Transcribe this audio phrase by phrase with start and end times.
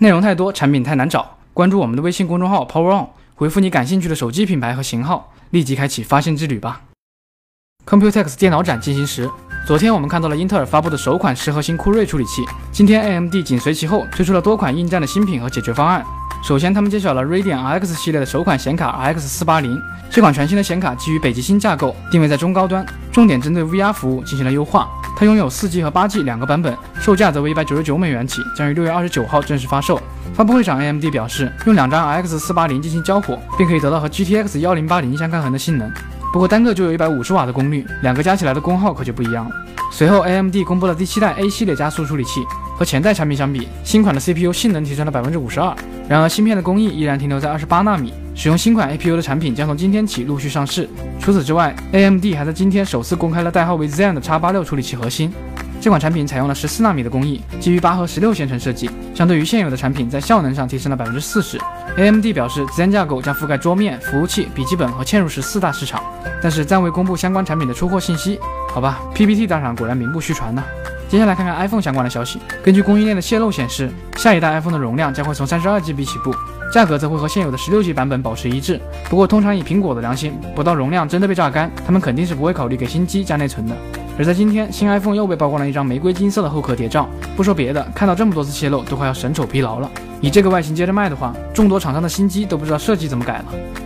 [0.00, 1.38] 内容太多，产品太难找。
[1.52, 6.82] 关注我们的微信公众号 Power On，回复你感兴趣的手机品牌和型号，立即开启发现之旅吧。
[7.84, 9.28] Computex 电脑展进行时，
[9.66, 16.04] 昨天我们看到了英特尔发布的首款十核心酷睿处理器，今天 AMD 紧随其后推出了多款应战的新品和解决方案。
[16.44, 19.76] 首先，他们揭晓了 Radeon RX 系列的首款显卡 RX 四八零。
[20.08, 24.88] 这款全新的显卡基于北极星架构，定位在中高端，重点针对 VR 服务进行了优化。
[25.18, 30.00] 它拥有四 G 和八 G 两个版本，售价则为一百九十九美元起，将于六月二十九号正式发售。
[30.32, 35.92] 发布会上，AMD 表示用两张 RX 四八零进行交火，便可以得到和 GTX 幺零八零相抗衡的性能。
[36.32, 39.50] 不过单个就有一百五十瓦的功率，两个加起来的功耗可就不一样了。
[39.90, 42.40] 随后，AMD 公布了第七代 A 系列加速处理器。
[42.78, 45.74] 和前代产品相比，新款的 CPU 性能提升了百分之五十二。
[46.08, 48.14] 然而，芯片的工艺依然停留在二十八纳米。
[48.36, 50.88] 使用新款 APU 的产品将从今天起陆续上市。
[51.18, 55.32] 除此之外，AMD 还在今天首次公开了代号为 Zen 的 X 八六处理器核心。
[55.80, 61.58] 这款产品采用了十四纳米的工艺，基于八核十六线程设计，相对于现有的产品，在效能上提升了百分之四十。
[61.96, 66.00] AMD 表示，Zen 架构将覆盖桌面、服务器、笔记本和嵌入式四大市场，
[66.40, 68.38] 但是暂未公布相关产品的出货信息。
[68.68, 70.62] 好吧，PPT 大厂果然名不虚传呢。
[71.08, 72.38] 接下来看看 iPhone 相关的消息。
[72.62, 76.34] 根据供应链的泄露显示，下一代 iPhone 的容量将会从三十二 GB 起步，
[76.70, 78.78] 价格则会和现有的十六 G 版本保持一致。
[79.08, 83.74] 不过，通常以苹果的良心，不到容量真的被榨干，他们肯定是不会考虑给新机加内存的。
[84.18, 87.08] 而在今天，新 iPhone 又被曝光了一张玫瑰金色的后壳谍照。
[87.34, 89.90] 不说别的，看到这么多次泄露，都快要审丑疲劳了。
[90.20, 93.44] 以这个外形接着卖的话，众多厂商的新机都不知道设计怎么改了。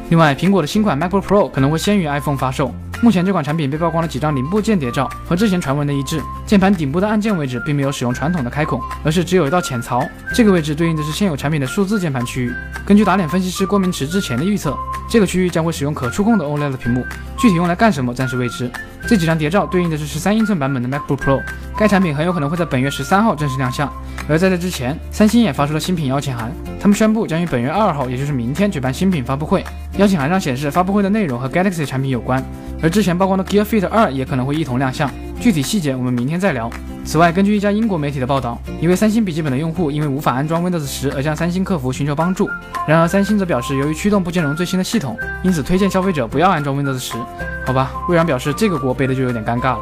[0.08, 2.74] 另外，苹果的新款 MacBook Pro 可能会先于 iPhone 发售。
[3.02, 6.22] 目前这款产品被曝光了几张零部件谍照，和之前传闻的一致。
[6.46, 12.54] 键盘顶部的按键位置并没有使用传统的开孔，而是只有一道浅槽，这个位置对应的是现有产品的数字键盘区域。
[12.86, 14.78] 根据打脸分析师郭明池之前的预测，
[15.10, 17.04] 这个区域将会使用可触控的 OLED 屏幕，
[17.36, 18.70] 具体用来干什么暂时未知。
[19.08, 21.42] 这几张谍照对应的是十三英寸版本的 MacBook Pro，
[21.76, 23.92] 该产品很有可能会在本月十三号正式亮相。
[24.28, 29.64] 而在这之前，三星也发出了新品邀请函，他们宣布将于本月二号，也就是明天举办新品发布会。
[29.98, 32.42] 邀请函上显示，发布会的内容和 Galaxy 产品有关。
[32.82, 35.08] 而之前曝光的 Gear Fit 2也可能会一同亮相，
[35.40, 36.68] 具体细节我们明天再聊。
[37.04, 42.48] 此外，根据一家英国媒体的报道，一位三星笔记本的用户因为无法安装 Windows 10而向三星客服寻求帮助。
[42.86, 47.18] 然而，三星则表示，由于驱动不兼容最新的系统，因此推荐消费者不要安装 Windows 10。
[47.64, 49.80] 好吧，微软表示这个锅背的就有点尴尬了。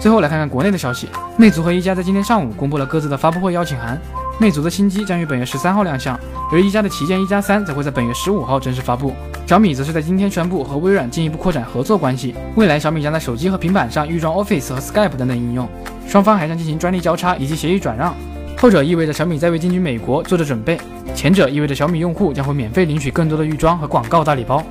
[0.00, 4.00] 最后来看看国内的消息，魅族和一加在今天上午公布了各自的发布会邀请函。
[4.40, 6.18] 魅族的新机将于本月十三号亮相，
[6.50, 9.12] 而一加的旗舰一加三则会在本月十五号正式发布。
[9.46, 15.68] 小米则是在今天宣布和微软进一步扩展合作关系，未来小米将在手机和平板上预装 Office 和 Skype 等等应用，
[16.08, 18.14] 双方还将进行专利交叉以及协议转让。
[18.56, 20.80] 后者意味着小米在为进军美国做着准备，
[21.14, 24.64] 前者意味着小米用户将会免费领取更多的预装和广告大礼包。